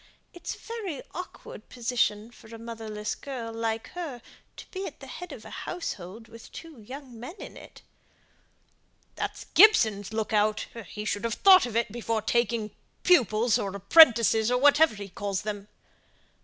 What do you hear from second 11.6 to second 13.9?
of it before taking pupils, or